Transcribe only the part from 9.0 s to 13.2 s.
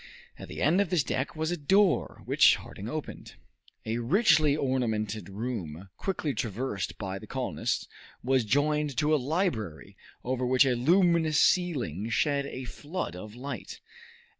a library, over which a luminous ceiling shed a flood